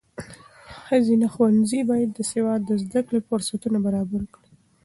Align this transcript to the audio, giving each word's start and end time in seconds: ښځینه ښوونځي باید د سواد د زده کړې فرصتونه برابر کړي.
ښځینه 0.85 1.27
ښوونځي 1.33 1.79
باید 1.91 2.09
د 2.13 2.19
سواد 2.31 2.61
د 2.65 2.71
زده 2.83 3.01
کړې 3.07 3.19
فرصتونه 3.29 3.77
برابر 3.87 4.21
کړي. 4.35 4.51